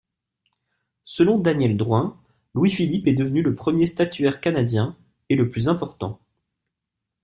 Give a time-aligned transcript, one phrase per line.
[1.05, 2.19] Selon Daniel Drouin,
[2.55, 4.97] Louis-Philippe est devenu le premier statuaire canadien,
[5.29, 6.19] et le plus important.